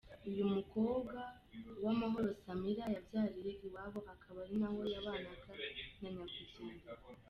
Uyu 0.29 0.43
mukobwa, 0.55 1.19
Uwamahoro 1.79 2.27
Samirah 2.43 2.89
yabyariye 2.95 3.51
iwabo 3.65 3.99
akaba 4.13 4.37
ari 4.45 4.55
naho 4.61 4.81
yabanaga 4.93 5.51
na 6.01 6.09
Nyakwigendera. 6.15 6.91